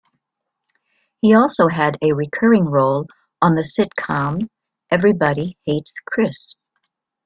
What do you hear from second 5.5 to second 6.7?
Hates Chris".